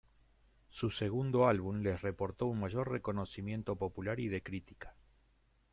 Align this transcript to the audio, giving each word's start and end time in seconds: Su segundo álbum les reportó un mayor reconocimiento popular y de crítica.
Su 0.71 0.89
segundo 0.89 1.47
álbum 1.47 1.83
les 1.83 2.01
reportó 2.01 2.47
un 2.47 2.59
mayor 2.59 2.89
reconocimiento 2.91 3.75
popular 3.75 4.19
y 4.19 4.29
de 4.29 4.41
crítica. 4.41 4.95